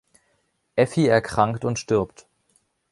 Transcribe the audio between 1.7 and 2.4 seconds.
stirbt.